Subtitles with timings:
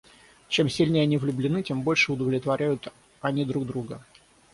[0.49, 4.01] Чем сильнее они влюблены, тем больше удовлетворяют они друг друга.